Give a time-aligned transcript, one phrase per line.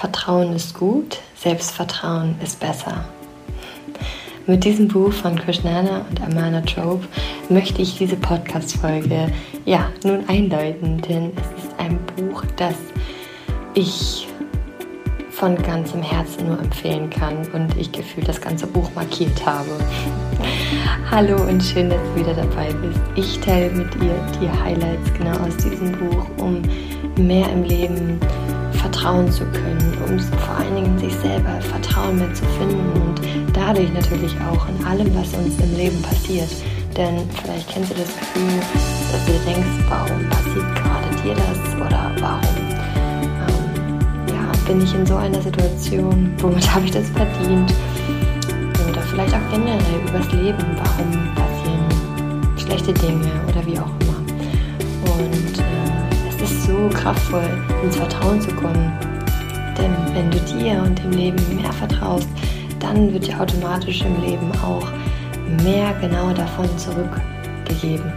[0.00, 3.04] Vertrauen ist gut, Selbstvertrauen ist besser.
[4.46, 7.06] Mit diesem Buch von Krishnana und Amana Trope
[7.50, 9.30] möchte ich diese Podcast-Folge
[9.66, 12.72] ja nun einläuten, denn es ist ein Buch, das
[13.74, 14.26] ich
[15.32, 19.68] von ganzem Herzen nur empfehlen kann und ich gefühlt das ganze Buch markiert habe.
[21.10, 23.00] Hallo und schön, dass du wieder dabei bist.
[23.16, 26.62] Ich teile mit dir die Highlights genau aus diesem Buch, um
[27.22, 28.18] mehr im Leben
[28.72, 33.20] vertrauen zu können, um vor allen Dingen sich selber Vertrauen mehr zu finden und
[33.52, 36.50] dadurch natürlich auch in allem, was uns im Leben passiert.
[36.96, 38.60] Denn vielleicht kennst du das Gefühl,
[39.12, 42.56] dass du denkst, warum passiert gerade dir das oder warum
[43.46, 47.72] ähm, ja, bin ich in so einer Situation, womit habe ich das verdient?
[48.88, 51.60] Oder vielleicht auch generell übers Leben, warum passieren
[52.56, 54.09] schlechte Dinge oder wie auch immer.
[56.66, 57.48] So kraftvoll,
[57.82, 58.92] ins Vertrauen zu kommen.
[59.78, 62.28] Denn wenn du dir und dem Leben mehr vertraust,
[62.78, 64.86] dann wird dir automatisch im Leben auch
[65.64, 68.12] mehr genau davon zurückgegeben.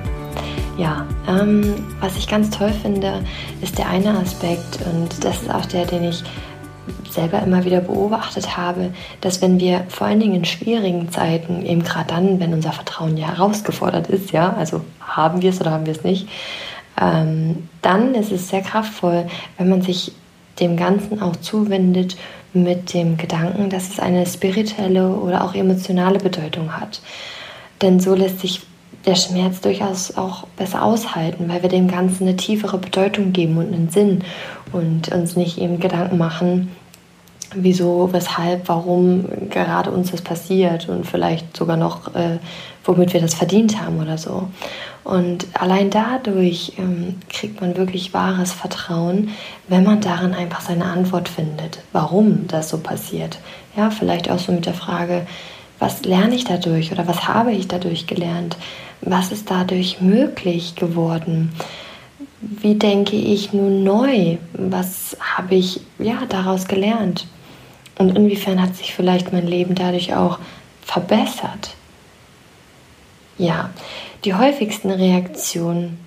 [0.77, 3.23] Ja, ähm, was ich ganz toll finde,
[3.61, 6.23] ist der eine Aspekt und das ist auch der, den ich
[7.09, 11.83] selber immer wieder beobachtet habe, dass wenn wir vor allen Dingen in schwierigen Zeiten, eben
[11.83, 15.85] gerade dann, wenn unser Vertrauen ja herausgefordert ist, ja, also haben wir es oder haben
[15.85, 16.27] wir es nicht,
[16.99, 19.25] ähm, dann ist es sehr kraftvoll,
[19.57, 20.13] wenn man sich
[20.59, 22.15] dem Ganzen auch zuwendet
[22.53, 27.01] mit dem Gedanken, dass es eine spirituelle oder auch emotionale Bedeutung hat.
[27.81, 28.61] Denn so lässt sich
[29.05, 33.73] der Schmerz durchaus auch besser aushalten, weil wir dem Ganzen eine tiefere Bedeutung geben und
[33.73, 34.23] einen Sinn
[34.71, 36.71] und uns nicht eben Gedanken machen,
[37.55, 42.39] wieso, weshalb, warum gerade uns das passiert und vielleicht sogar noch, äh,
[42.83, 44.49] womit wir das verdient haben oder so.
[45.03, 49.29] Und allein dadurch ähm, kriegt man wirklich wahres Vertrauen,
[49.67, 53.39] wenn man darin einfach seine Antwort findet, warum das so passiert.
[53.75, 55.27] Ja, vielleicht auch so mit der Frage,
[55.79, 58.55] was lerne ich dadurch oder was habe ich dadurch gelernt?
[59.01, 61.51] Was ist dadurch möglich geworden?
[62.39, 64.37] Wie denke ich nun neu?
[64.53, 67.27] Was habe ich ja daraus gelernt?
[67.97, 70.39] Und inwiefern hat sich vielleicht mein Leben dadurch auch
[70.81, 71.75] verbessert?
[73.37, 73.69] Ja,
[74.25, 75.99] die häufigsten Reaktionen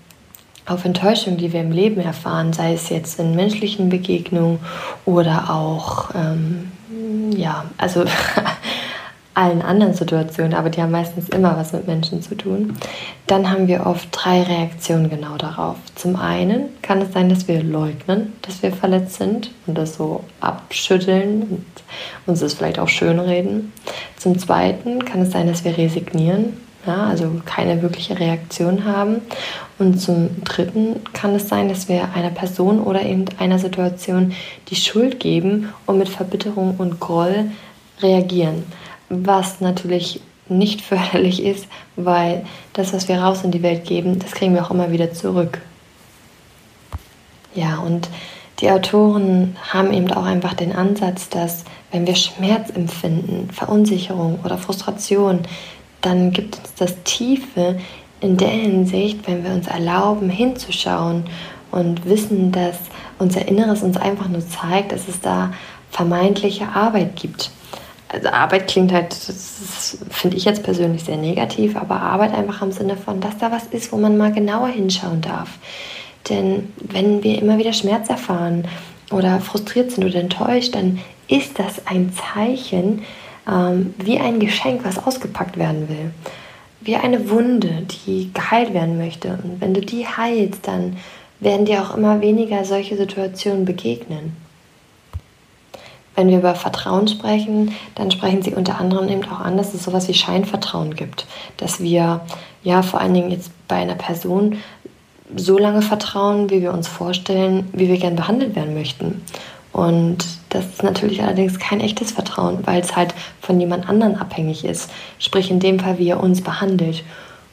[0.67, 4.59] auf Enttäuschung, die wir im Leben erfahren, sei es jetzt in menschlichen Begegnungen
[5.05, 6.73] oder auch, ähm,
[7.37, 8.05] ja, also
[9.37, 12.75] allen anderen Situationen, aber die haben meistens immer was mit Menschen zu tun,
[13.27, 15.77] dann haben wir oft drei Reaktionen genau darauf.
[15.95, 20.25] Zum einen kann es sein, dass wir leugnen, dass wir verletzt sind und das so
[20.41, 21.67] abschütteln und
[22.25, 23.75] uns das vielleicht auch schönreden.
[24.17, 29.21] Zum zweiten kann es sein, dass wir resignieren, ja, also keine wirkliche Reaktion haben.
[29.79, 34.33] Und zum dritten kann es sein, dass wir einer Person oder eben einer Situation
[34.69, 37.51] die Schuld geben und mit Verbitterung und Groll
[38.01, 38.65] reagieren
[39.09, 44.33] was natürlich nicht förderlich ist, weil das, was wir raus in die Welt geben, das
[44.33, 45.61] kriegen wir auch immer wieder zurück.
[47.55, 48.09] Ja, und
[48.61, 54.59] die Autoren haben eben auch einfach den Ansatz, dass wenn wir Schmerz empfinden, Verunsicherung oder
[54.59, 55.41] Frustration,
[56.01, 57.79] dann gibt uns das Tiefe
[58.21, 61.25] in der Hinsicht, wenn wir uns erlauben, hinzuschauen
[61.71, 62.79] und wissen, dass
[63.19, 65.53] unser Inneres uns einfach nur zeigt, dass es da
[65.91, 67.51] vermeintliche Arbeit gibt
[68.09, 72.73] also Arbeit klingt halt, das finde ich jetzt persönlich sehr negativ, aber Arbeit einfach im
[72.73, 75.51] Sinne von, dass da was ist, wo man mal genauer hinschauen darf.
[76.29, 78.67] Denn wenn wir immer wieder Schmerz erfahren
[79.11, 83.03] oder frustriert sind oder enttäuscht, dann ist das ein Zeichen,
[83.49, 86.11] ähm, wie ein Geschenk, was ausgepackt werden will.
[86.81, 89.39] Wie eine Wunde, die geheilt werden möchte.
[89.43, 90.97] Und wenn du die heilst, dann
[91.41, 94.37] werden dir auch immer weniger solche Situationen begegnen.
[96.17, 99.85] Wenn wir über Vertrauen sprechen, dann sprechen sie unter anderem eben auch an, dass es
[99.85, 101.27] sowas wie Scheinvertrauen gibt.
[101.59, 102.23] Dass wir
[102.63, 104.59] ja vor allen Dingen jetzt bei einer Person
[105.37, 109.23] so lange vertrauen, wie wir uns vorstellen, wie wir gern behandelt werden möchten.
[109.73, 114.65] Und das ist natürlich allerdings kein echtes Vertrauen, weil es halt von jemand anderen abhängig
[114.65, 114.91] ist.
[115.19, 117.05] Sprich in dem Fall, wie er uns behandelt.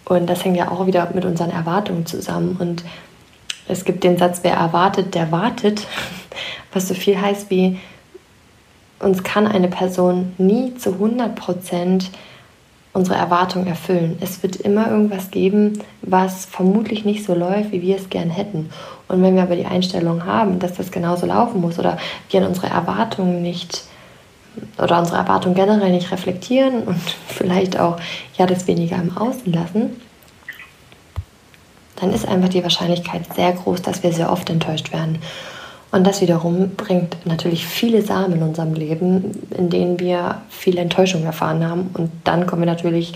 [0.05, 2.55] Und das hängt ja auch wieder mit unseren Erwartungen zusammen.
[2.57, 2.85] Und
[3.67, 5.85] es gibt den Satz, wer erwartet, der wartet,
[6.73, 7.79] was so viel heißt wie,
[9.03, 12.09] uns kann eine Person nie zu 100 Prozent
[12.93, 14.17] unsere Erwartungen erfüllen.
[14.21, 18.69] Es wird immer irgendwas geben, was vermutlich nicht so läuft, wie wir es gern hätten.
[19.07, 21.97] Und wenn wir aber die Einstellung haben, dass das genauso laufen muss oder
[22.29, 23.83] wir an unsere Erwartungen nicht
[24.77, 27.97] oder unsere Erwartungen generell nicht reflektieren und vielleicht auch
[28.37, 29.99] ja das weniger im Außen lassen,
[31.95, 35.19] dann ist einfach die Wahrscheinlichkeit sehr groß, dass wir sehr oft enttäuscht werden.
[35.93, 41.23] Und das wiederum bringt natürlich viele Samen in unserem Leben, in denen wir viele Enttäuschung
[41.23, 41.91] erfahren haben.
[41.93, 43.13] Und dann kommen wir natürlich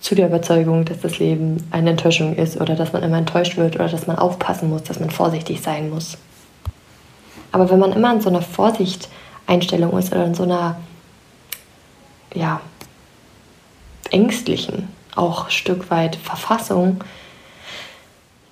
[0.00, 3.74] zu der Überzeugung, dass das Leben eine Enttäuschung ist oder dass man immer enttäuscht wird
[3.74, 6.16] oder dass man aufpassen muss, dass man vorsichtig sein muss.
[7.50, 10.76] Aber wenn man immer in so einer Vorsicht-Einstellung ist oder in so einer,
[12.32, 12.60] ja,
[14.12, 17.02] ängstlichen, auch ein Stück weit Verfassung,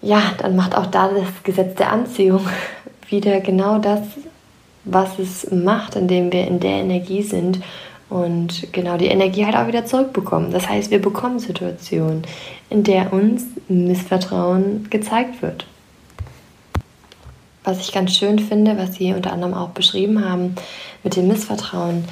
[0.03, 2.45] ja, dann macht auch da das Gesetz der Anziehung
[3.09, 4.01] wieder genau das,
[4.85, 7.61] was es macht, indem wir in der Energie sind
[8.09, 10.53] und genau die Energie halt auch wieder zurückbekommen.
[10.53, 12.23] Das heißt, wir bekommen Situationen,
[12.71, 15.67] in der uns Missvertrauen gezeigt wird.
[17.65, 20.55] Was ich ganz schön finde, was Sie unter anderem auch beschrieben haben
[21.03, 22.05] mit dem Missvertrauen,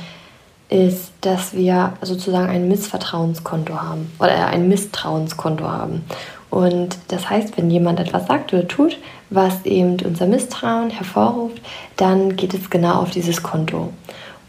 [0.69, 6.05] ist, dass wir sozusagen ein Missvertrauenskonto haben oder ein Misstrauenskonto haben.
[6.51, 8.99] Und das heißt, wenn jemand etwas sagt oder tut,
[9.35, 11.61] was eben unser Misstrauen hervorruft,
[11.97, 13.93] dann geht es genau auf dieses Konto.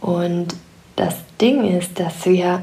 [0.01, 0.47] Und
[0.95, 2.61] das Ding ist, dass wir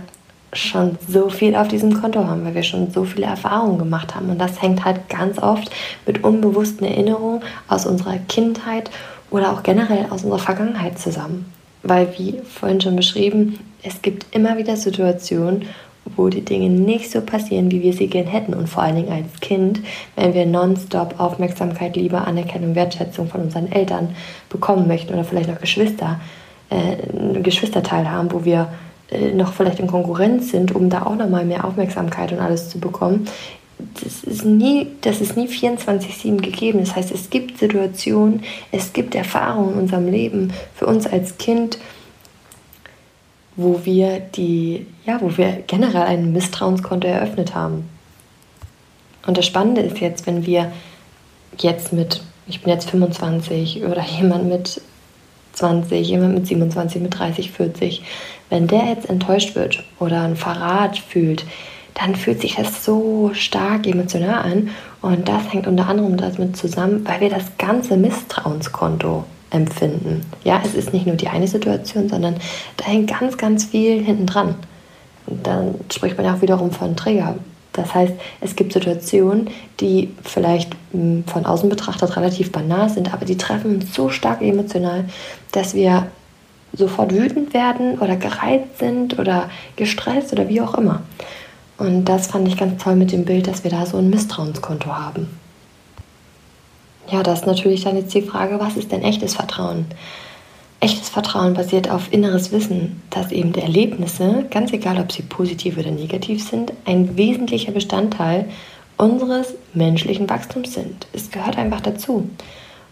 [0.53, 4.29] schon so viel auf diesem Konto haben, weil wir schon so viele Erfahrungen gemacht haben.
[4.31, 5.71] Und das hängt halt ganz oft
[6.07, 8.91] mit unbewussten Erinnerungen aus unserer Kindheit
[9.31, 11.53] oder auch generell aus unserer Vergangenheit zusammen.
[11.83, 15.67] Weil, wie vorhin schon beschrieben, es gibt immer wieder Situationen,
[16.17, 18.55] wo die Dinge nicht so passieren, wie wir sie gern hätten.
[18.55, 19.81] Und vor allen Dingen als Kind,
[20.17, 24.15] wenn wir nonstop Aufmerksamkeit, Liebe, Anerkennung, Wertschätzung von unseren Eltern
[24.49, 26.21] bekommen möchten oder vielleicht noch Geschwister,
[26.71, 28.69] äh, Geschwisterteil haben, wo wir
[29.11, 32.81] äh, noch vielleicht in Konkurrenz sind, um da auch nochmal mehr Aufmerksamkeit und alles zu
[32.81, 33.29] bekommen.
[34.03, 36.81] Das ist nie, das ist nie 24-7 gegeben.
[36.81, 41.79] Das heißt, es gibt Situationen, es gibt Erfahrungen in unserem Leben für uns als Kind,
[43.57, 47.89] wo wir die, ja, wo wir generell ein Misstrauenskonto eröffnet haben.
[49.27, 50.73] Und das Spannende ist jetzt, wenn wir
[51.59, 54.81] jetzt mit, ich bin jetzt 25 oder jemand mit
[55.53, 58.03] 20, jemand mit 27, mit 30, 40,
[58.51, 61.45] wenn der jetzt enttäuscht wird oder ein Verrat fühlt,
[61.95, 64.71] dann fühlt sich das so stark emotional an
[65.03, 70.23] und das hängt unter anderem damit zusammen, weil wir das ganze Misstrauenskonto empfinden.
[70.45, 72.37] Ja, es ist nicht nur die eine Situation, sondern
[72.77, 74.55] da hängt ganz, ganz viel hinten dran.
[75.27, 77.37] Dann spricht man ja auch wiederum von Trigger.
[77.73, 79.49] Das heißt, es gibt Situationen,
[79.81, 84.43] die vielleicht hm, von außen betrachtet relativ banal sind, aber die treffen uns so stark
[84.43, 85.05] emotional,
[85.53, 86.07] dass wir
[86.75, 91.03] sofort wütend werden oder gereizt sind oder gestresst oder wie auch immer.
[91.79, 94.89] Und das fand ich ganz toll mit dem Bild, dass wir da so ein Misstrauenskonto
[94.89, 95.29] haben
[97.13, 99.85] ja, das ist natürlich dann jetzt die Frage, was ist denn echtes Vertrauen?
[100.81, 105.77] Echtes Vertrauen basiert auf inneres Wissen, dass eben die Erlebnisse, ganz egal ob sie positiv
[105.77, 108.49] oder negativ sind, ein wesentlicher Bestandteil
[108.97, 111.07] unseres menschlichen Wachstums sind.
[111.13, 112.31] Es gehört einfach dazu.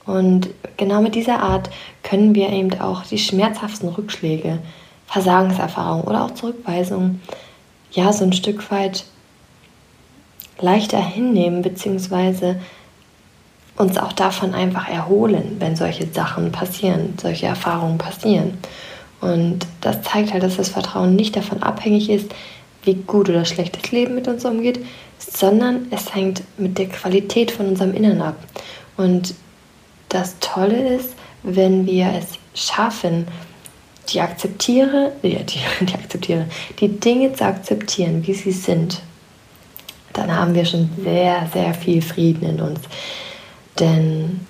[0.05, 1.70] Und genau mit dieser Art
[2.02, 4.58] können wir eben auch die schmerzhaften Rückschläge,
[5.06, 7.22] Versagenserfahrungen oder auch Zurückweisungen
[7.90, 9.05] ja so ein Stück weit
[10.61, 12.61] leichter hinnehmen, beziehungsweise
[13.81, 18.59] uns auch davon einfach erholen, wenn solche Sachen passieren, solche Erfahrungen passieren.
[19.21, 22.31] Und das zeigt halt, dass das Vertrauen nicht davon abhängig ist,
[22.85, 24.85] wie gut oder schlecht das Leben mit uns umgeht,
[25.19, 28.37] sondern es hängt mit der Qualität von unserem Innern ab.
[28.97, 29.35] Und
[30.09, 33.27] das Tolle ist, wenn wir es schaffen,
[34.11, 36.46] die akzeptiere, die, die, die akzeptiere,
[36.81, 39.01] die Dinge zu akzeptieren, wie sie sind,
[40.13, 42.81] dann haben wir schon sehr, sehr viel Frieden in uns.
[43.81, 44.41] Denn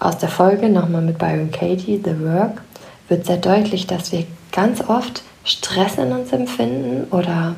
[0.00, 2.62] aus der Folge nochmal mit Byron Katie, The Work,
[3.08, 7.56] wird sehr deutlich, dass wir ganz oft Stress in uns empfinden oder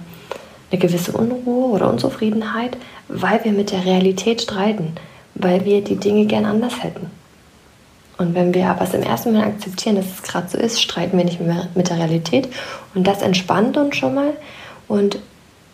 [0.71, 2.77] eine gewisse Unruhe oder Unzufriedenheit,
[3.09, 4.93] weil wir mit der Realität streiten,
[5.35, 7.11] weil wir die Dinge gern anders hätten.
[8.19, 11.17] Und wenn wir aber es im ersten Mal akzeptieren, dass es gerade so ist, streiten
[11.17, 12.49] wir nicht mehr mit der Realität.
[12.95, 14.35] Und das entspannt uns schon mal
[14.89, 15.19] und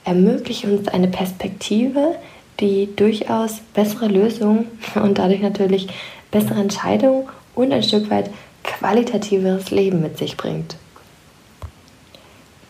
[0.05, 2.15] ermöglicht uns eine Perspektive,
[2.61, 5.89] die durchaus bessere Lösungen und dadurch natürlich
[6.31, 8.31] bessere Entscheidungen und ein Stück weit
[8.63, 10.77] qualitativeres Leben mit sich bringt.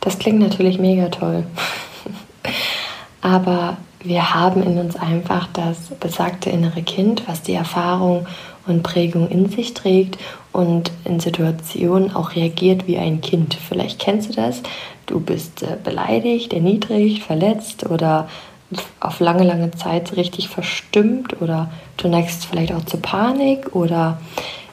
[0.00, 1.44] Das klingt natürlich mega toll.
[3.20, 8.26] Aber wir haben in uns einfach das besagte innere Kind, was die Erfahrung
[8.66, 10.18] und Prägung in sich trägt
[10.52, 13.54] und in Situationen auch reagiert wie ein Kind.
[13.54, 14.62] Vielleicht kennst du das.
[15.06, 18.28] Du bist äh, beleidigt, erniedrigt, verletzt oder
[19.00, 24.18] auf lange, lange Zeit richtig verstimmt oder du neigst vielleicht auch zur Panik oder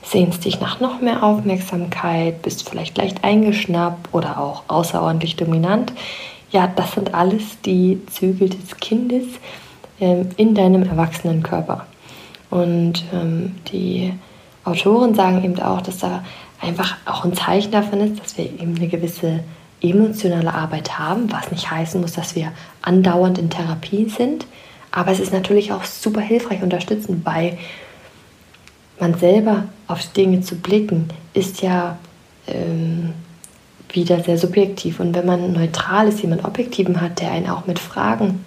[0.03, 5.93] sehnst dich nach noch mehr Aufmerksamkeit, bist vielleicht leicht eingeschnappt oder auch außerordentlich dominant.
[6.51, 9.25] Ja, das sind alles die Zügel des Kindes
[9.99, 11.85] ähm, in deinem erwachsenen Körper.
[12.49, 14.13] Und ähm, die
[14.65, 16.23] Autoren sagen eben auch, dass da
[16.61, 19.43] einfach auch ein Zeichen davon ist, dass wir eben eine gewisse
[19.83, 24.47] emotionale Arbeit haben, was nicht heißen muss, dass wir andauernd in Therapie sind.
[24.91, 27.57] Aber es ist natürlich auch super hilfreich unterstützend, weil
[28.99, 31.97] man selber auf Dinge zu blicken, ist ja
[32.47, 33.13] ähm,
[33.91, 34.99] wieder sehr subjektiv.
[34.99, 38.45] Und wenn man neutral ist, jemand Objektiven hat, der einen auch mit Fragen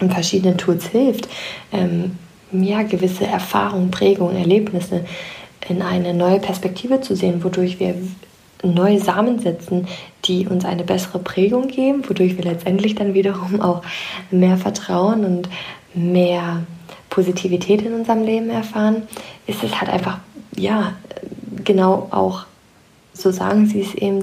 [0.00, 1.28] und verschiedenen Tools hilft,
[1.72, 2.18] ähm,
[2.52, 5.04] ja, gewisse Erfahrungen, Prägungen, Erlebnisse
[5.68, 7.94] in eine neue Perspektive zu sehen, wodurch wir
[8.62, 9.86] neue Samen setzen,
[10.28, 13.82] die uns eine bessere Prägung geben, wodurch wir letztendlich dann wiederum auch
[14.30, 15.48] mehr Vertrauen und
[15.94, 16.62] mehr
[17.10, 19.02] Positivität in unserem Leben erfahren,
[19.46, 20.18] ist es halt einfach,
[20.56, 20.92] ja,
[21.64, 22.44] genau auch,
[23.12, 24.22] so sagen sie es eben,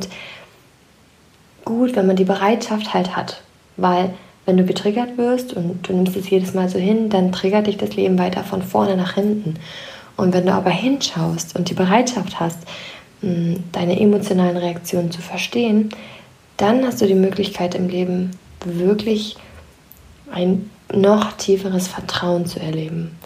[1.66, 3.42] gut, wenn man die Bereitschaft halt hat.
[3.78, 4.14] Weil
[4.46, 7.78] wenn du getriggert wirst und du nimmst es jedes Mal so hin, dann triggert dich
[7.78, 9.56] das Leben weiter von vorne nach hinten.
[10.18, 12.60] Und wenn du aber hinschaust und die Bereitschaft hast,
[13.72, 15.90] deine emotionalen Reaktionen zu verstehen,
[16.58, 18.32] dann hast du die Möglichkeit im Leben
[18.66, 19.38] wirklich
[20.32, 23.18] ein noch tieferes Vertrauen zu erleben.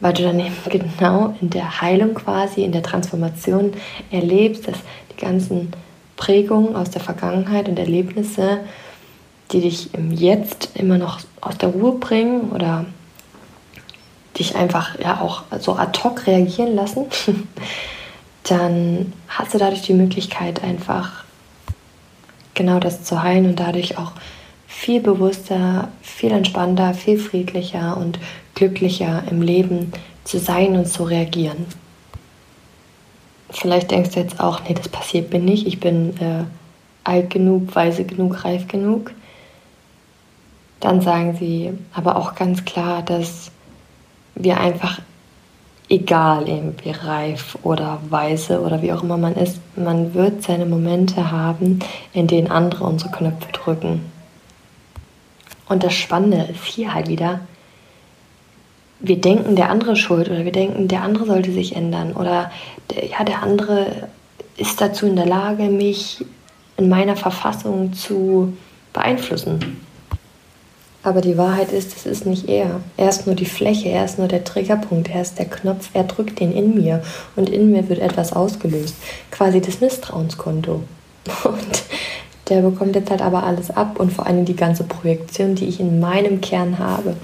[0.00, 3.72] Weil du dann eben genau in der Heilung quasi, in der Transformation
[4.10, 4.78] erlebst, dass
[5.12, 5.72] die ganzen
[6.16, 8.60] Prägungen aus der Vergangenheit und Erlebnisse,
[9.52, 12.84] die dich im Jetzt immer noch aus der Ruhe bringen oder
[14.38, 17.06] dich einfach ja auch so ad hoc reagieren lassen,
[18.50, 21.24] dann hast du dadurch die Möglichkeit, einfach
[22.54, 24.12] genau das zu heilen und dadurch auch
[24.66, 28.18] viel bewusster, viel entspannter, viel friedlicher und
[28.54, 29.92] glücklicher im Leben
[30.24, 31.66] zu sein und zu reagieren.
[33.50, 36.44] Vielleicht denkst du jetzt auch, nee, das passiert mir nicht, ich bin äh,
[37.04, 39.12] alt genug, weise genug, reif genug.
[40.80, 43.50] Dann sagen sie aber auch ganz klar, dass
[44.34, 45.00] wir einfach
[45.88, 50.66] egal eben wie reif oder weise oder wie auch immer man ist, man wird seine
[50.66, 51.78] Momente haben,
[52.12, 54.12] in denen andere unsere Knöpfe drücken.
[55.68, 57.40] Und das Spannende ist hier halt wieder,
[59.00, 62.50] wir denken, der andere schuld oder wir denken, der andere sollte sich ändern oder
[62.90, 64.08] der, ja, der andere
[64.56, 66.24] ist dazu in der Lage, mich
[66.76, 68.56] in meiner Verfassung zu
[68.92, 69.80] beeinflussen.
[71.08, 72.82] Aber die Wahrheit ist, es ist nicht er.
[72.98, 76.04] Er ist nur die Fläche, er ist nur der Triggerpunkt, er ist der Knopf, er
[76.04, 77.02] drückt den in mir
[77.34, 78.94] und in mir wird etwas ausgelöst.
[79.30, 80.82] Quasi das Misstrauenskonto.
[81.44, 81.82] Und
[82.50, 85.80] der bekommt jetzt halt aber alles ab und vor allem die ganze Projektion, die ich
[85.80, 87.16] in meinem Kern habe.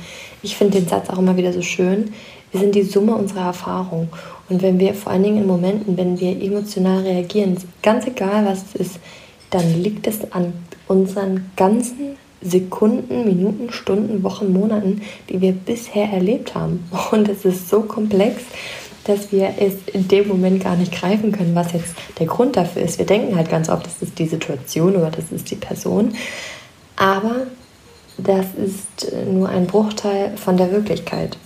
[0.42, 2.14] Ich finde den Satz auch immer wieder so schön.
[2.52, 4.08] Wir sind die Summe unserer Erfahrung.
[4.48, 8.64] Und wenn wir vor allen Dingen in Momenten, wenn wir emotional reagieren, ganz egal was
[8.72, 8.98] es ist,
[9.50, 10.54] dann liegt es an
[10.88, 16.84] unseren ganzen Sekunden, Minuten, Stunden, Wochen, Monaten, die wir bisher erlebt haben.
[17.10, 18.42] Und es ist so komplex,
[19.04, 22.82] dass wir es in dem Moment gar nicht greifen können, was jetzt der Grund dafür
[22.82, 22.98] ist.
[22.98, 26.14] Wir denken halt ganz oft, das ist die Situation oder das ist die Person.
[26.96, 27.46] Aber
[28.16, 31.36] das ist nur ein Bruchteil von der Wirklichkeit.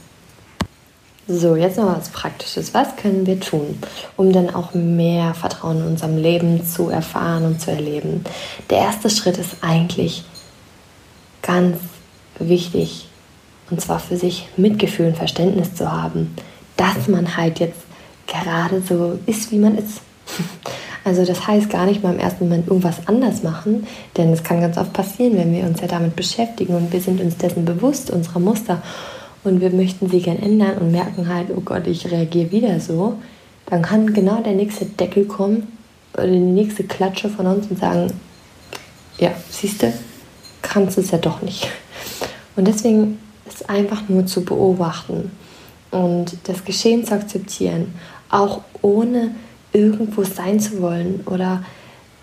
[1.31, 2.73] So, jetzt noch was Praktisches.
[2.73, 3.79] Was können wir tun,
[4.17, 8.25] um dann auch mehr Vertrauen in unserem Leben zu erfahren und zu erleben?
[8.71, 10.25] Der erste Schritt ist eigentlich
[11.49, 11.79] ganz
[12.39, 13.09] wichtig,
[13.71, 16.37] und zwar für sich Mitgefühl und Verständnis zu haben,
[16.77, 17.81] dass man halt jetzt
[18.27, 20.01] gerade so ist, wie man ist.
[21.05, 23.87] Also das heißt gar nicht mal im ersten Moment irgendwas anders machen,
[24.19, 27.23] denn es kann ganz oft passieren, wenn wir uns ja damit beschäftigen und wir sind
[27.23, 28.83] uns dessen bewusst, unserer Muster
[29.43, 33.15] und wir möchten sie gern ändern und merken halt, oh Gott, ich reagiere wieder so,
[33.67, 35.69] dann kann genau der nächste Deckel kommen
[36.13, 38.13] oder die nächste Klatsche von uns und sagen,
[39.19, 39.91] ja, siehst du,
[40.69, 41.69] kannst es ja doch nicht.
[42.57, 45.31] Und deswegen ist einfach nur zu beobachten
[45.91, 47.95] und das Geschehen zu akzeptieren,
[48.31, 49.35] auch ohne
[49.73, 51.63] irgendwo sein zu wollen oder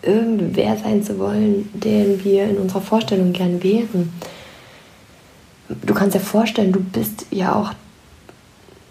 [0.02, 4.14] irgendwer sein zu wollen, den wir in unserer Vorstellung gern wären.
[5.68, 7.72] Du kannst dir vorstellen, du bist ja auch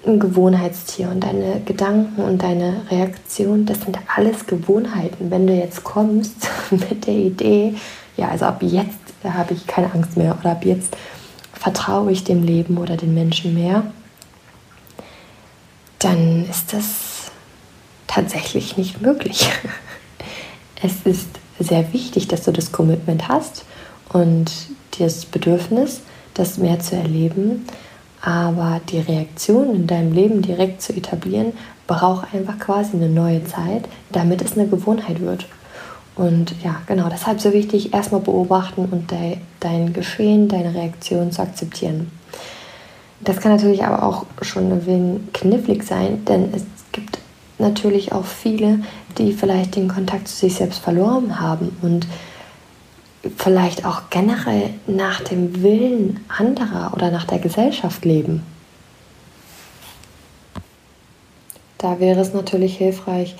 [0.06, 5.30] ein Gewohnheitstier und deine Gedanken und deine Reaktion, das sind alles Gewohnheiten.
[5.30, 7.74] Wenn du jetzt kommst mit der Idee,
[8.16, 10.96] ja, also ab jetzt habe ich keine Angst mehr oder ab jetzt
[11.52, 13.84] vertraue ich dem Leben oder den Menschen mehr,
[15.98, 17.30] dann ist das
[18.06, 19.48] tatsächlich nicht möglich.
[20.82, 21.28] Es ist
[21.58, 23.64] sehr wichtig, dass du das Commitment hast
[24.10, 24.52] und
[24.98, 26.02] das Bedürfnis,
[26.34, 27.64] das mehr zu erleben.
[28.20, 31.54] Aber die Reaktion in deinem Leben direkt zu etablieren,
[31.86, 35.46] braucht einfach quasi eine neue Zeit, damit es eine Gewohnheit wird.
[36.16, 41.42] Und ja, genau, deshalb so wichtig, erstmal beobachten und de dein Geschehen, deine Reaktion zu
[41.42, 42.10] akzeptieren.
[43.20, 47.18] Das kann natürlich aber auch schon ein wenig knifflig sein, denn es gibt
[47.58, 48.80] natürlich auch viele,
[49.18, 52.06] die vielleicht den Kontakt zu sich selbst verloren haben und
[53.38, 58.42] vielleicht auch generell nach dem Willen anderer oder nach der Gesellschaft leben.
[61.78, 63.36] Da wäre es natürlich hilfreich,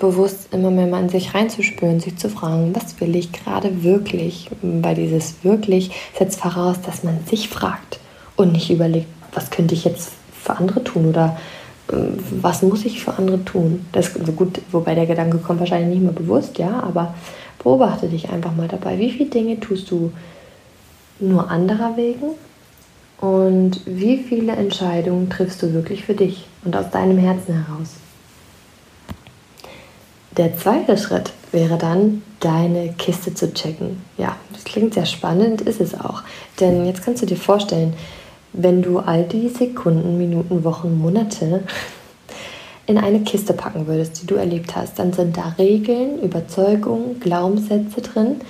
[0.00, 4.50] bewusst immer mehr mal in sich reinzuspüren, sich zu fragen, was will ich gerade wirklich?
[4.62, 8.00] Weil dieses wirklich setzt voraus, dass man sich fragt
[8.34, 11.38] und nicht überlegt, was könnte ich jetzt für andere tun oder
[11.92, 11.96] äh,
[12.40, 13.86] was muss ich für andere tun?
[13.92, 17.14] Das also gut, wobei der Gedanke kommt wahrscheinlich nicht mehr bewusst, ja, aber
[17.62, 18.98] beobachte dich einfach mal dabei.
[18.98, 20.12] Wie viele Dinge tust du
[21.20, 22.30] nur anderer wegen
[23.20, 27.96] und wie viele Entscheidungen triffst du wirklich für dich und aus deinem Herzen heraus?
[30.36, 34.02] Der zweite Schritt wäre dann, deine Kiste zu checken.
[34.16, 36.22] Ja, das klingt sehr spannend, ist es auch.
[36.60, 37.94] Denn jetzt kannst du dir vorstellen,
[38.52, 41.64] wenn du all die Sekunden, Minuten, Wochen, Monate
[42.86, 48.00] in eine Kiste packen würdest, die du erlebt hast, dann sind da Regeln, Überzeugungen, Glaubenssätze
[48.00, 48.40] drin,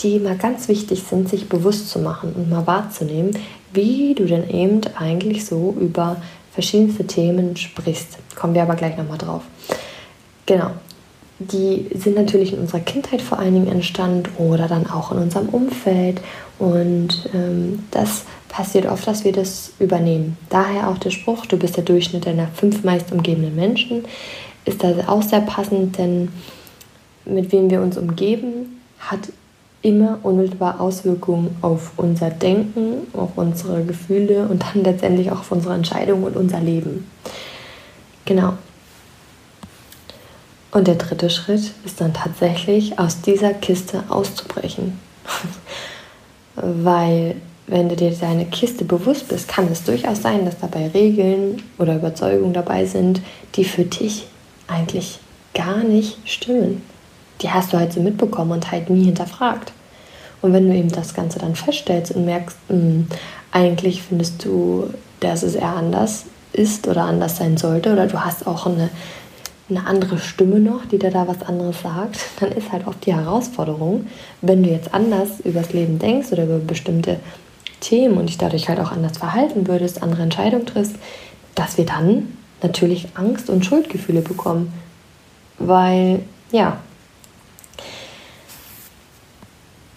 [0.00, 3.32] die mal ganz wichtig sind, sich bewusst zu machen und mal wahrzunehmen,
[3.72, 6.16] wie du denn eben eigentlich so über
[6.52, 8.18] verschiedenste Themen sprichst.
[8.36, 9.42] Kommen wir aber gleich nochmal drauf.
[10.46, 10.70] Genau.
[11.40, 15.48] Die sind natürlich in unserer Kindheit vor allen Dingen entstanden oder dann auch in unserem
[15.48, 16.20] Umfeld.
[16.58, 20.36] Und ähm, das passiert oft, dass wir das übernehmen.
[20.48, 24.04] Daher auch der Spruch, du bist der Durchschnitt deiner fünf meist umgebenden Menschen,
[24.64, 26.30] ist da auch sehr passend, denn
[27.24, 29.28] mit wem wir uns umgeben, hat
[29.82, 35.74] immer unmittelbar Auswirkungen auf unser Denken, auf unsere Gefühle und dann letztendlich auch auf unsere
[35.74, 37.06] Entscheidungen und unser Leben.
[38.24, 38.54] Genau.
[40.70, 44.98] Und der dritte Schritt ist dann tatsächlich aus dieser Kiste auszubrechen.
[46.56, 51.62] Weil wenn du dir deine Kiste bewusst bist, kann es durchaus sein, dass dabei Regeln
[51.78, 53.20] oder Überzeugungen dabei sind,
[53.54, 54.26] die für dich
[54.66, 55.18] eigentlich
[55.54, 56.82] gar nicht stimmen.
[57.40, 59.72] Die hast du halt so mitbekommen und halt nie hinterfragt.
[60.40, 63.06] Und wenn du eben das Ganze dann feststellst und merkst, mh, hm,
[63.52, 68.46] eigentlich findest du, dass es eher anders ist oder anders sein sollte, oder du hast
[68.46, 68.90] auch eine,
[69.70, 73.14] eine andere Stimme noch, die dir da was anderes sagt, dann ist halt oft die
[73.14, 74.06] Herausforderung,
[74.40, 77.20] wenn du jetzt anders übers Leben denkst oder über bestimmte
[77.80, 80.96] Themen und dich dadurch halt auch anders verhalten würdest, andere Entscheidungen triffst,
[81.54, 84.72] dass wir dann natürlich Angst und Schuldgefühle bekommen.
[85.58, 86.78] Weil, ja,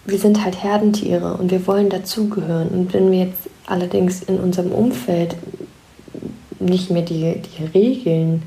[0.04, 2.68] wir sind halt Herdentiere und wir wollen dazugehören.
[2.68, 5.36] Und wenn wir jetzt allerdings in unserem Umfeld
[6.58, 8.42] nicht mehr die, die Regeln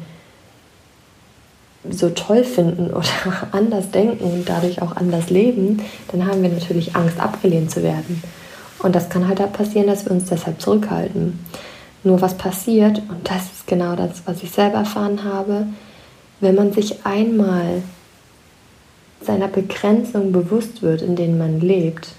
[1.89, 3.07] so toll finden oder
[3.51, 8.21] anders denken und dadurch auch anders leben, dann haben wir natürlich Angst, abgelehnt zu werden.
[8.79, 11.39] Und das kann halt da passieren, dass wir uns deshalb zurückhalten.
[12.03, 15.67] Nur was passiert, und das ist genau das, was ich selber erfahren habe,
[16.39, 17.81] wenn man sich einmal
[19.21, 22.09] seiner Begrenzung bewusst wird, in denen man lebt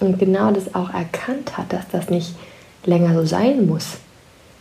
[0.00, 2.34] und genau das auch erkannt hat, dass das nicht
[2.84, 3.98] länger so sein muss,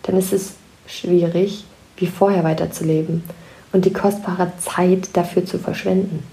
[0.03, 0.55] dann ist es
[0.87, 1.63] schwierig,
[1.97, 3.23] wie vorher weiterzuleben
[3.71, 6.23] und die kostbare Zeit dafür zu verschwenden.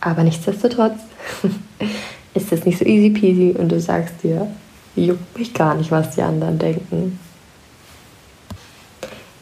[0.00, 0.98] Aber nichtsdestotrotz
[2.34, 4.46] ist es nicht so easy peasy und du sagst dir,
[4.96, 7.18] juckt mich gar nicht, was die anderen denken.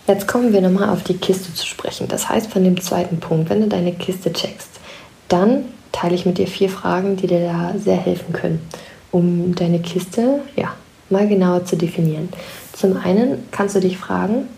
[0.06, 2.08] Jetzt kommen wir nochmal auf die Kiste zu sprechen.
[2.08, 4.80] Das heißt, von dem zweiten Punkt, wenn du deine Kiste checkst,
[5.28, 8.66] dann teile ich mit dir vier Fragen, die dir da sehr helfen können,
[9.10, 10.72] um deine Kiste ja,
[11.10, 12.30] mal genauer zu definieren.
[12.72, 14.48] Zum einen kannst du dich fragen,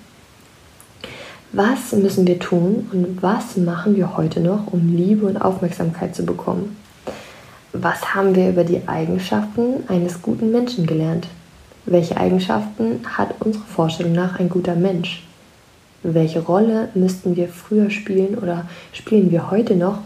[1.52, 6.24] was müssen wir tun und was machen wir heute noch, um Liebe und Aufmerksamkeit zu
[6.24, 6.76] bekommen?
[7.72, 11.26] Was haben wir über die Eigenschaften eines guten Menschen gelernt?
[11.86, 15.24] Welche Eigenschaften hat unsere Vorstellung nach ein guter Mensch?
[16.02, 19.98] Welche Rolle müssten wir früher spielen oder spielen wir heute noch,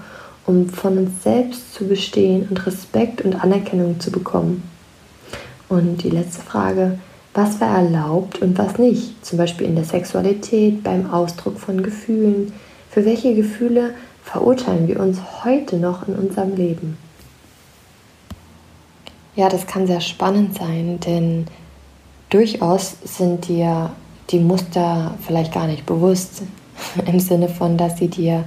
[0.46, 4.62] um von uns selbst zu bestehen und Respekt und Anerkennung zu bekommen?
[5.68, 6.98] Und die letzte Frage,
[7.34, 9.26] was war erlaubt und was nicht?
[9.26, 12.52] Zum Beispiel in der Sexualität, beim Ausdruck von Gefühlen.
[12.88, 16.96] Für welche Gefühle verurteilen wir uns heute noch in unserem Leben?
[19.34, 21.46] Ja, das kann sehr spannend sein, denn
[22.30, 23.90] durchaus sind dir
[24.30, 26.42] die Muster vielleicht gar nicht bewusst,
[27.06, 28.44] im Sinne von, dass sie dir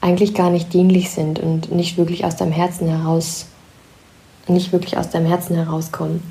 [0.00, 3.46] eigentlich gar nicht dienlich sind und nicht wirklich aus deinem Herzen heraus,
[4.46, 6.22] nicht wirklich aus deinem Herzen herauskommen.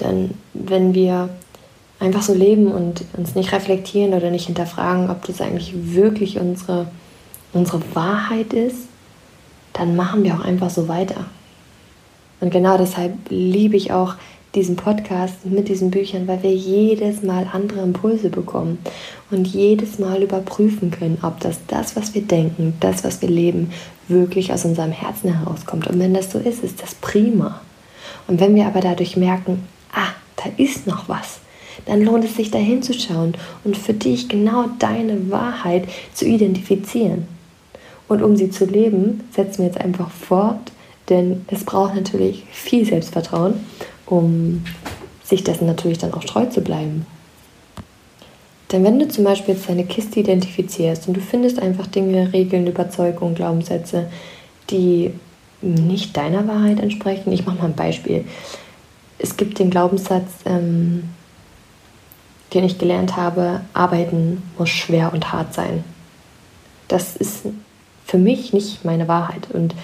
[0.00, 1.28] Denn wenn wir
[2.00, 6.86] einfach so leben und uns nicht reflektieren oder nicht hinterfragen, ob das eigentlich wirklich unsere,
[7.52, 8.88] unsere Wahrheit ist,
[9.72, 11.26] dann machen wir auch einfach so weiter.
[12.40, 14.14] Und genau deshalb liebe ich auch
[14.54, 18.78] diesem Podcast, mit diesen Büchern, weil wir jedes Mal andere Impulse bekommen
[19.30, 23.72] und jedes Mal überprüfen können, ob das das, was wir denken, das, was wir leben,
[24.06, 25.88] wirklich aus unserem Herzen herauskommt.
[25.88, 27.60] Und wenn das so ist, ist das prima.
[28.28, 31.38] Und wenn wir aber dadurch merken, ah, da ist noch was,
[31.86, 37.26] dann lohnt es sich da hinzuschauen und für dich genau deine Wahrheit zu identifizieren.
[38.08, 40.72] Und um sie zu leben, setzen wir jetzt einfach fort,
[41.08, 43.54] denn es braucht natürlich viel Selbstvertrauen,
[44.06, 44.64] um
[45.22, 47.06] sich dessen natürlich dann auch treu zu bleiben.
[48.72, 52.66] Denn wenn du zum Beispiel jetzt deine Kiste identifizierst und du findest einfach Dinge, Regeln,
[52.66, 54.08] Überzeugungen, Glaubenssätze,
[54.70, 55.12] die
[55.62, 58.24] nicht deiner Wahrheit entsprechen, ich mache mal ein Beispiel.
[59.18, 61.04] Es gibt den Glaubenssatz, ähm,
[62.52, 65.84] den ich gelernt habe, arbeiten muss schwer und hart sein.
[66.88, 67.46] Das ist
[68.06, 69.50] für mich nicht meine Wahrheit.
[69.52, 69.74] Und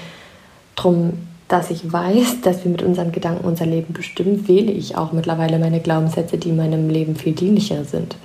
[0.76, 1.14] darum,
[1.48, 5.58] dass ich weiß, dass wir mit unseren Gedanken unser Leben bestimmen, wähle ich auch mittlerweile
[5.58, 8.16] meine Glaubenssätze, die meinem Leben viel dienlicher sind.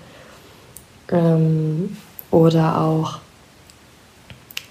[1.12, 1.98] Ähm,
[2.30, 3.20] oder auch,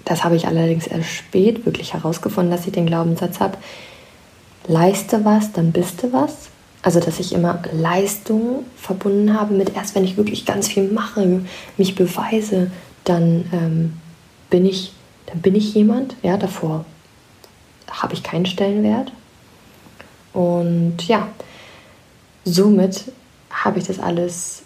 [0.05, 3.57] das habe ich allerdings erst spät wirklich herausgefunden, dass ich den Glaubenssatz habe,
[4.67, 6.49] leiste was, dann bist du was.
[6.81, 11.41] Also, dass ich immer Leistung verbunden habe mit erst, wenn ich wirklich ganz viel mache,
[11.77, 12.69] mich beweise,
[13.03, 13.93] dann ähm,
[14.49, 14.93] bin ich,
[15.25, 16.15] dann bin ich jemand.
[16.21, 16.85] Ja, davor
[17.89, 19.11] habe ich keinen Stellenwert.
[20.33, 21.27] Und ja,
[22.43, 23.05] somit
[23.49, 24.63] habe ich das alles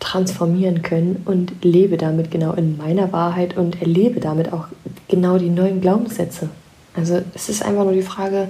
[0.00, 4.66] transformieren können und lebe damit genau in meiner Wahrheit und erlebe damit auch
[5.08, 6.50] genau die neuen Glaubenssätze.
[6.94, 8.48] Also es ist einfach nur die Frage,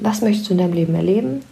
[0.00, 1.42] was möchtest du in deinem Leben erleben?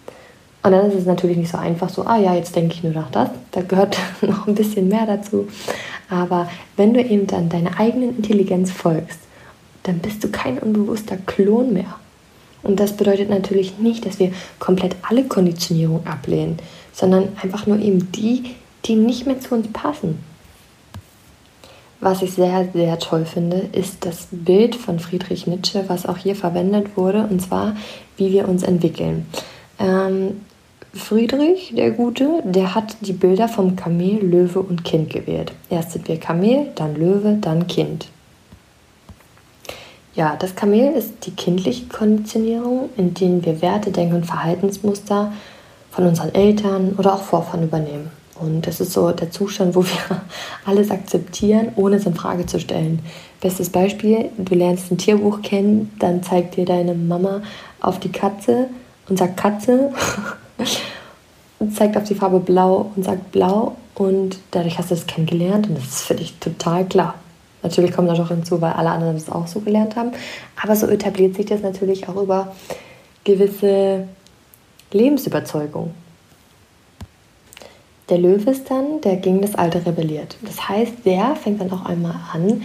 [0.63, 2.93] Und dann ist es natürlich nicht so einfach, so, ah ja, jetzt denke ich nur
[2.93, 3.31] nach das.
[3.53, 5.49] Da gehört noch ein bisschen mehr dazu.
[6.11, 9.21] Aber wenn du eben dann deiner eigenen Intelligenz folgst,
[9.85, 11.97] dann bist du kein unbewusster Klon mehr.
[12.63, 16.59] Und das bedeutet natürlich nicht, dass wir komplett alle Konditionierung ablehnen,
[16.93, 20.19] sondern einfach nur eben die, die nicht mehr zu uns passen.
[22.01, 26.37] Was ich sehr, sehr toll finde, ist das Bild von Friedrich Nietzsche, was auch hier
[26.37, 27.77] verwendet wurde, und zwar,
[28.17, 29.27] wie wir uns entwickeln.
[29.81, 30.41] Ähm,
[30.95, 35.53] Friedrich, der Gute, der hat die Bilder vom Kamel, Löwe und Kind gewählt.
[35.71, 38.09] Erst sind wir Kamel, dann Löwe, dann Kind.
[40.15, 45.33] Ja, das Kamel ist die kindliche Konditionierung, in denen wir Werte, Denk- und Verhaltensmuster
[45.91, 48.11] von unseren Eltern oder auch Vorfahren übernehmen.
[48.41, 50.23] Und das ist so der Zustand, wo wir
[50.65, 53.01] alles akzeptieren, ohne es in Frage zu stellen.
[53.41, 57.43] Bestes Beispiel, du lernst ein Tierbuch kennen, dann zeigt dir deine Mama
[57.81, 58.69] auf die Katze
[59.09, 59.93] und sagt Katze
[61.59, 65.69] und zeigt auf die Farbe Blau und sagt Blau und dadurch hast du es kennengelernt
[65.69, 67.15] und das ist für dich total klar.
[67.63, 70.13] Natürlich kommt das auch hinzu, weil alle anderen das auch so gelernt haben.
[70.63, 72.55] Aber so etabliert sich das natürlich auch über
[73.25, 74.07] gewisse
[74.93, 76.08] Lebensüberzeugungen.
[78.09, 80.37] Der Löwe ist dann, der gegen das Alte rebelliert.
[80.43, 82.63] Das heißt, der fängt dann auch einmal an,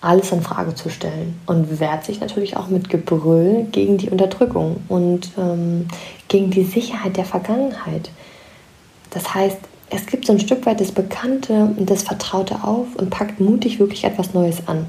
[0.00, 4.76] alles in Frage zu stellen und wehrt sich natürlich auch mit Gebrüll gegen die Unterdrückung
[4.88, 5.88] und ähm,
[6.28, 8.10] gegen die Sicherheit der Vergangenheit.
[9.10, 9.58] Das heißt,
[9.90, 13.78] es gibt so ein Stück weit das Bekannte und das Vertraute auf und packt mutig
[13.78, 14.86] wirklich etwas Neues an.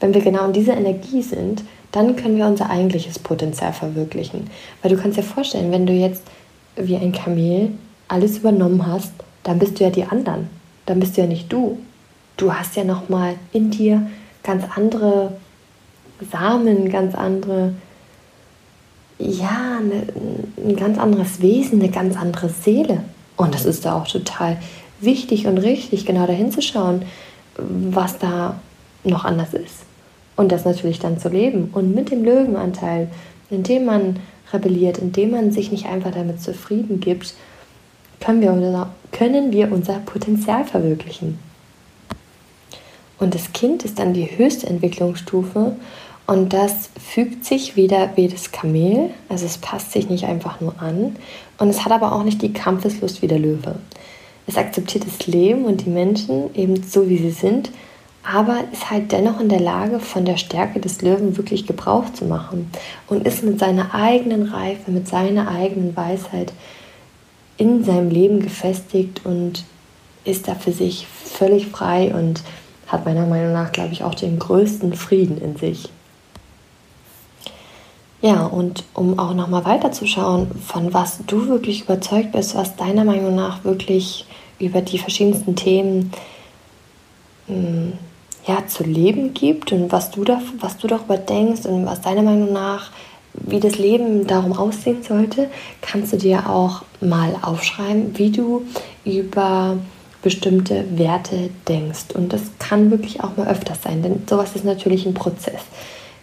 [0.00, 4.48] Wenn wir genau in dieser Energie sind, dann können wir unser eigentliches Potenzial verwirklichen.
[4.80, 6.22] Weil du kannst dir vorstellen, wenn du jetzt
[6.76, 7.72] wie ein Kamel
[8.08, 10.48] alles übernommen hast, dann bist du ja die anderen.
[10.86, 11.78] Dann bist du ja nicht du.
[12.36, 14.08] Du hast ja noch mal in dir
[14.42, 15.32] ganz andere
[16.30, 17.74] Samen, ganz andere
[19.18, 20.06] ja, eine,
[20.68, 23.04] ein ganz anderes Wesen, eine ganz andere Seele.
[23.36, 24.58] Und das ist da auch total
[25.00, 27.02] wichtig und richtig, genau dahin zu schauen,
[27.56, 28.60] was da
[29.04, 29.84] noch anders ist.
[30.36, 31.70] Und das natürlich dann zu leben.
[31.72, 33.08] Und mit dem Löwenanteil,
[33.50, 34.16] indem man
[34.52, 37.34] rebelliert, indem man sich nicht einfach damit zufrieden gibt,
[38.20, 41.38] können wir unser, können wir unser Potenzial verwirklichen.
[43.18, 45.76] Und das Kind ist dann die höchste Entwicklungsstufe
[46.26, 50.80] und das fügt sich wieder wie das Kamel, also es passt sich nicht einfach nur
[50.80, 51.16] an
[51.58, 53.76] und es hat aber auch nicht die Kampfeslust wie der Löwe.
[54.46, 57.70] Es akzeptiert das Leben und die Menschen eben so, wie sie sind,
[58.24, 62.24] aber ist halt dennoch in der Lage, von der Stärke des Löwen wirklich Gebrauch zu
[62.24, 62.70] machen
[63.08, 66.52] und ist mit seiner eigenen Reife, mit seiner eigenen Weisheit
[67.56, 69.64] in seinem Leben gefestigt und
[70.24, 72.42] ist da für sich völlig frei und
[72.86, 75.88] hat meiner Meinung nach, glaube ich, auch den größten Frieden in sich.
[78.20, 83.34] Ja, und um auch nochmal weiterzuschauen, von was du wirklich überzeugt bist, was deiner Meinung
[83.34, 84.26] nach wirklich
[84.60, 86.12] über die verschiedensten Themen
[87.48, 87.94] hm,
[88.46, 92.22] ja, zu leben gibt und was du, da, was du darüber denkst und was deiner
[92.22, 92.90] Meinung nach
[93.34, 95.48] wie das Leben darum aussehen sollte,
[95.80, 98.62] kannst du dir auch mal aufschreiben, wie du
[99.04, 99.78] über
[100.22, 102.14] bestimmte Werte denkst.
[102.14, 105.62] Und das kann wirklich auch mal öfters sein, denn sowas ist natürlich ein Prozess.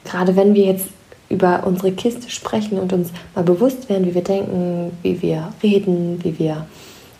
[0.06, 0.88] Gerade wenn wir jetzt
[1.30, 6.24] über unsere Kiste sprechen und uns mal bewusst werden, wie wir denken, wie wir reden,
[6.24, 6.66] wie wir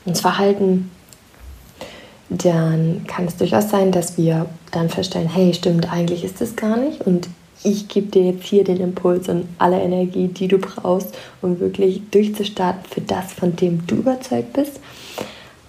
[0.06, 0.90] uns verhalten,
[2.30, 6.78] dann kann es durchaus sein, dass wir dann feststellen, hey, stimmt, eigentlich ist das gar
[6.78, 7.28] nicht und
[7.64, 12.02] ich gebe dir jetzt hier den Impuls und alle Energie, die du brauchst, um wirklich
[12.12, 14.80] durchzustarten für das, von dem du überzeugt bist.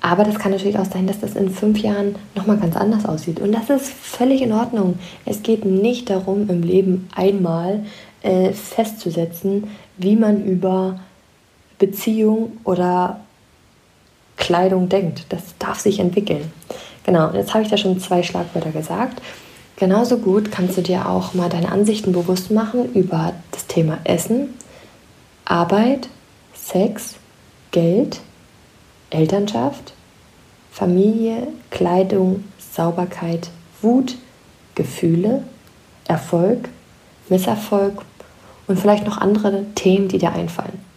[0.01, 3.41] Aber das kann natürlich auch sein, dass das in fünf Jahren nochmal ganz anders aussieht.
[3.41, 4.99] Und das ist völlig in Ordnung.
[5.27, 7.85] Es geht nicht darum, im Leben einmal
[8.23, 9.65] äh, festzusetzen,
[9.99, 11.01] wie man über
[11.79, 13.21] Beziehung oder
[14.41, 15.27] Kleidung denkt.
[15.29, 16.51] Das darf sich entwickeln.
[17.05, 19.23] Genau, jetzt habe ich da schon zwei Schlagwörter gesagt.
[19.77, 24.55] Genauso gut kannst du dir auch mal deine Ansichten bewusst machen über das Thema Essen,
[25.45, 26.09] Arbeit,
[26.55, 27.15] Sex,
[27.71, 28.21] Geld,
[29.11, 29.95] Elternschaft,
[30.71, 33.51] Familie, Kleidung, Sauberkeit,
[33.81, 34.17] Wut,
[34.75, 35.45] Gefühle,
[36.07, 36.69] Erfolg,
[37.29, 38.03] Misserfolg
[38.67, 40.90] und vielleicht noch andere Themen, die dir einfallen.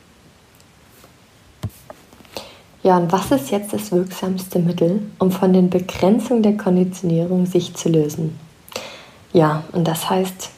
[2.84, 7.74] Ja, und was ist jetzt das wirksamste Mittel, um von den Begrenzungen der Konditionierung sich
[7.76, 8.38] zu lösen?
[9.32, 10.50] Ja, und das heißt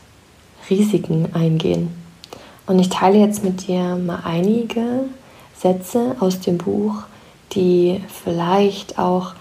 [0.67, 1.89] Risiken eingehen.
[2.65, 5.05] Und ich teile jetzt mit dir mal einige
[5.55, 7.03] Sätze aus dem Buch,
[7.51, 9.35] die vielleicht auch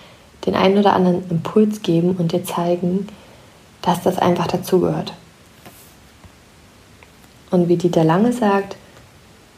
[0.44, 3.08] den einen oder anderen Impuls geben und dir zeigen,
[3.80, 5.14] dass das einfach dazugehört.
[7.50, 8.76] Und wie Dieter Lange sagt,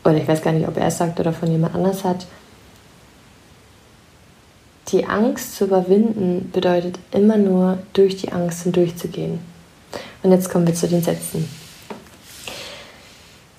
[0.05, 2.27] oder ich weiß gar nicht, ob er es sagt oder von jemand anders hat,
[4.89, 9.41] die Angst zu überwinden bedeutet immer nur durch die Angst hindurchzugehen.
[10.23, 11.49] Und jetzt kommen wir zu den Sätzen.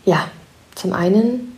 [0.05, 0.29] Ja,
[0.75, 1.57] zum einen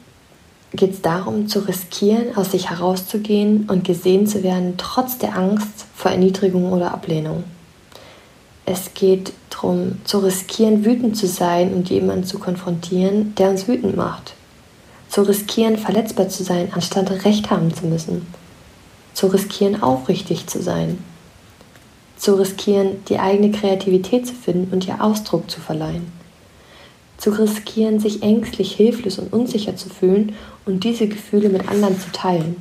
[0.74, 5.86] geht es darum, zu riskieren, aus sich herauszugehen und gesehen zu werden, trotz der Angst
[5.96, 7.44] vor Erniedrigung oder Ablehnung.
[8.66, 13.98] Es geht darum, zu riskieren, wütend zu sein und jemanden zu konfrontieren, der uns wütend
[13.98, 14.34] macht.
[15.10, 18.28] Zu riskieren, verletzbar zu sein, anstatt Recht haben zu müssen.
[19.13, 20.98] Zu riskieren, aufrichtig zu sein
[22.19, 26.12] zu riskieren, die eigene Kreativität zu finden und ihr Ausdruck zu verleihen.
[27.17, 30.34] Zu riskieren, sich ängstlich, hilflos und unsicher zu fühlen
[30.65, 32.58] und diese Gefühle mit anderen zu teilen.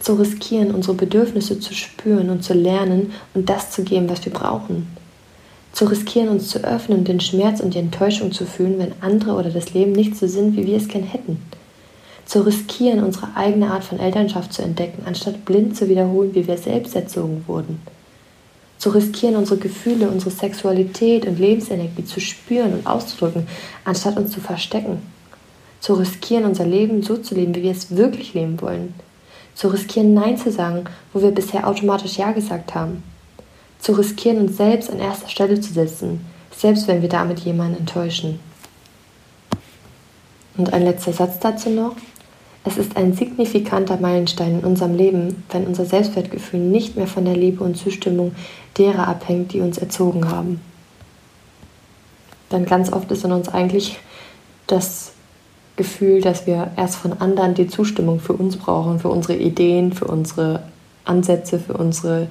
[0.00, 4.32] Zu riskieren, unsere Bedürfnisse zu spüren und zu lernen und das zu geben, was wir
[4.32, 4.88] brauchen.
[5.72, 9.34] Zu riskieren, uns zu öffnen und den Schmerz und die Enttäuschung zu fühlen, wenn andere
[9.34, 11.40] oder das Leben nicht so sind, wie wir es gern hätten.
[12.32, 16.56] Zu riskieren, unsere eigene Art von Elternschaft zu entdecken, anstatt blind zu wiederholen, wie wir
[16.56, 17.78] selbst erzogen wurden
[18.82, 23.46] zu riskieren, unsere Gefühle, unsere Sexualität und Lebensenergie zu spüren und auszudrücken,
[23.84, 25.00] anstatt uns zu verstecken.
[25.78, 28.92] Zu riskieren, unser Leben so zu leben, wie wir es wirklich leben wollen.
[29.54, 33.04] Zu riskieren, Nein zu sagen, wo wir bisher automatisch Ja gesagt haben.
[33.78, 38.40] Zu riskieren, uns selbst an erster Stelle zu setzen, selbst wenn wir damit jemanden enttäuschen.
[40.56, 41.94] Und ein letzter Satz dazu noch.
[42.64, 47.36] Es ist ein signifikanter Meilenstein in unserem Leben, wenn unser Selbstwertgefühl nicht mehr von der
[47.36, 48.34] Liebe und Zustimmung
[48.78, 50.60] derer abhängt, die uns erzogen haben.
[52.52, 53.98] Denn ganz oft ist in uns eigentlich
[54.66, 55.12] das
[55.76, 60.04] Gefühl, dass wir erst von anderen die Zustimmung für uns brauchen, für unsere Ideen, für
[60.04, 60.62] unsere
[61.04, 62.28] Ansätze, für unsere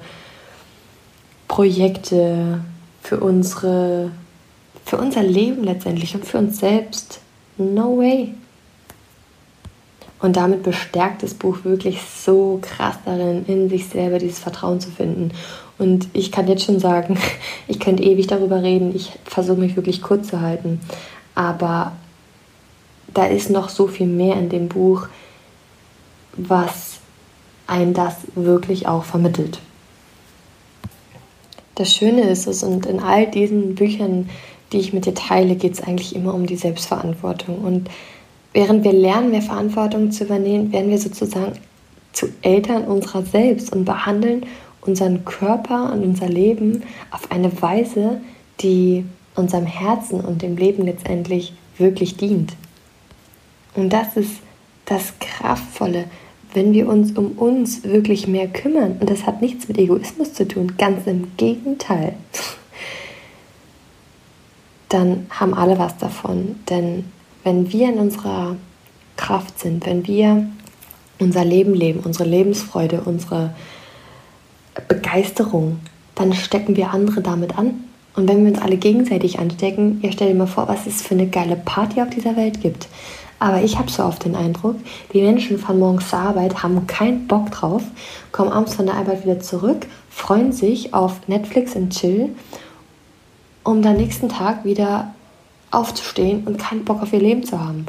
[1.48, 2.60] Projekte,
[3.02, 4.12] für unsere
[4.84, 7.20] für unser Leben letztendlich und für uns selbst.
[7.56, 8.34] No way.
[10.22, 14.90] Und damit bestärkt das Buch wirklich so krass darin, in sich selber dieses Vertrauen zu
[14.90, 15.32] finden.
[15.78, 17.18] Und ich kann jetzt schon sagen,
[17.68, 18.94] ich könnte ewig darüber reden.
[18.94, 20.80] Ich versuche mich wirklich kurz zu halten.
[21.34, 21.92] Aber
[23.12, 25.08] da ist noch so viel mehr in dem Buch,
[26.34, 27.00] was
[27.66, 29.58] ein das wirklich auch vermittelt.
[31.74, 34.30] Das Schöne ist es, und in all diesen Büchern,
[34.72, 37.58] die ich mit dir teile, geht es eigentlich immer um die Selbstverantwortung.
[37.58, 37.88] Und
[38.52, 41.52] Während wir lernen, mehr Verantwortung zu übernehmen, werden wir sozusagen
[42.12, 44.44] zu Eltern unserer selbst und behandeln
[44.82, 48.20] unseren Körper und unser Leben auf eine Weise,
[48.60, 52.52] die unserem Herzen und dem Leben letztendlich wirklich dient.
[53.74, 54.32] Und das ist
[54.84, 56.04] das Kraftvolle,
[56.52, 58.96] wenn wir uns um uns wirklich mehr kümmern.
[59.00, 62.14] Und das hat nichts mit Egoismus zu tun, ganz im Gegenteil.
[64.90, 67.04] Dann haben alle was davon, denn
[67.44, 68.56] wenn wir in unserer
[69.16, 70.46] Kraft sind, wenn wir
[71.18, 73.54] unser Leben leben, unsere Lebensfreude, unsere
[74.88, 75.80] Begeisterung,
[76.14, 77.84] dann stecken wir andere damit an.
[78.14, 81.14] Und wenn wir uns alle gegenseitig anstecken, ihr stellt dir mal vor, was es für
[81.14, 82.88] eine geile Party auf dieser Welt gibt.
[83.38, 84.76] Aber ich habe so oft den Eindruck,
[85.12, 87.82] die Menschen fahren morgens zur Arbeit, haben keinen Bock drauf,
[88.30, 92.28] kommen abends von der Arbeit wieder zurück, freuen sich auf Netflix und Chill,
[93.64, 95.12] um dann nächsten Tag wieder
[95.72, 97.86] aufzustehen und keinen Bock auf ihr Leben zu haben.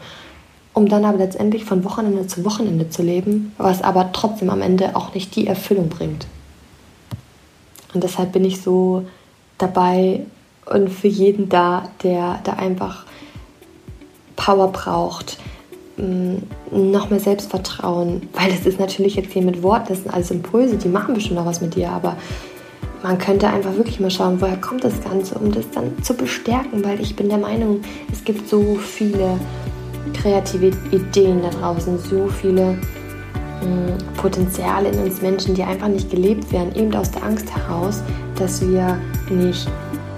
[0.74, 4.96] Um dann aber letztendlich von Wochenende zu Wochenende zu leben, was aber trotzdem am Ende
[4.96, 6.26] auch nicht die Erfüllung bringt.
[7.94, 9.06] Und deshalb bin ich so
[9.60, 10.22] dabei
[10.66, 13.06] und für jeden da, der da einfach
[14.36, 15.38] Power braucht,
[15.98, 16.38] mm,
[16.72, 20.78] noch mehr Selbstvertrauen, weil das ist natürlich jetzt hier mit Worten, das sind alles Impulse,
[20.78, 22.18] die machen bestimmt auch was mit dir, aber
[23.04, 26.84] man könnte einfach wirklich mal schauen, woher kommt das Ganze, um das dann zu bestärken,
[26.86, 29.38] weil ich bin der Meinung, es gibt so viele
[30.14, 36.50] kreative Ideen da draußen, so viele äh, Potenziale in uns Menschen, die einfach nicht gelebt
[36.54, 38.02] werden, eben aus der Angst heraus,
[38.38, 38.98] dass wir
[39.30, 39.68] nicht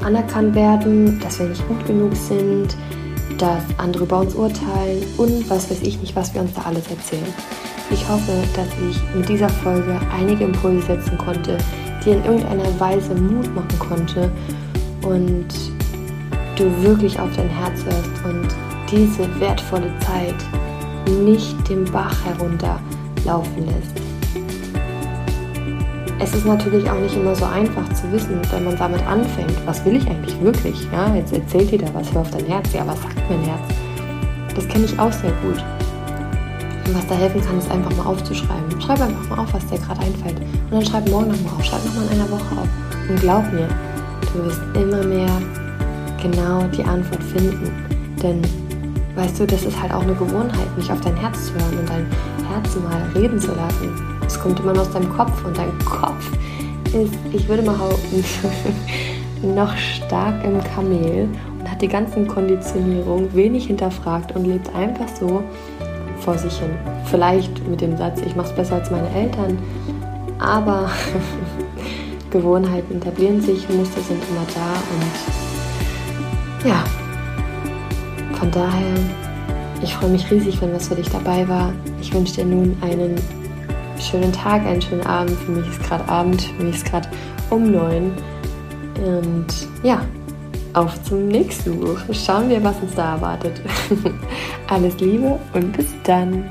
[0.04, 2.78] anerkannt werden, dass wir nicht gut genug sind,
[3.40, 6.88] dass andere über uns urteilen und was weiß ich nicht, was wir uns da alles
[6.88, 7.34] erzählen.
[7.90, 11.58] Ich hoffe, dass ich mit dieser Folge einige Impulse setzen konnte,
[12.06, 14.32] dir in irgendeiner Weise Mut machen konnte
[15.02, 15.48] und
[16.56, 18.48] du wirklich auf dein Herz hörst und
[18.90, 20.36] diese wertvolle Zeit
[21.24, 24.06] nicht den Bach herunterlaufen lässt.
[26.18, 29.84] Es ist natürlich auch nicht immer so einfach zu wissen, wenn man damit anfängt, was
[29.84, 30.88] will ich eigentlich wirklich?
[30.92, 32.72] Ja, jetzt erzählt dir da was, hör auf dein Herz.
[32.74, 33.62] Ja, was sagt mein Herz?
[34.56, 35.62] Das kenne ich auch sehr gut.
[36.86, 38.80] Und was da helfen kann, ist einfach mal aufzuschreiben.
[38.80, 40.40] Schreib einfach mal auf, was dir gerade einfällt.
[40.40, 43.10] Und dann schreib morgen nochmal auf, schreib nochmal in einer Woche auf.
[43.10, 43.68] Und glaub mir,
[44.34, 45.42] du wirst immer mehr
[46.22, 47.72] genau die Antwort finden.
[48.22, 48.42] Denn
[49.16, 51.90] weißt du, das ist halt auch eine Gewohnheit, nicht auf dein Herz zu hören und
[51.90, 52.06] dein
[52.50, 54.20] Herz mal reden zu lassen.
[54.26, 56.32] Es kommt immer aus deinem Kopf und dein Kopf
[56.94, 58.24] ist, ich würde mal behaupten,
[59.56, 65.44] noch stark im Kamel und hat die ganzen Konditionierungen wenig hinterfragt und lebt einfach so
[66.26, 66.72] vor sich hin.
[67.06, 69.58] Vielleicht mit dem Satz, ich mache es besser als meine Eltern,
[70.40, 70.90] aber
[72.32, 76.84] Gewohnheiten etablieren sich, Muster sind immer da und ja,
[78.40, 78.96] von daher,
[79.82, 81.72] ich freue mich riesig, wenn was für dich dabei war.
[82.02, 83.16] Ich wünsche dir nun einen
[84.00, 85.32] schönen Tag, einen schönen Abend.
[85.32, 87.08] Für mich ist gerade Abend, für mich ist gerade
[87.50, 88.12] um neun.
[89.06, 89.48] Und
[89.84, 90.02] ja,
[90.76, 91.98] auf zum nächsten Buch.
[92.12, 93.62] Schauen wir, was uns da erwartet.
[94.68, 96.50] Alles Liebe und bis dann.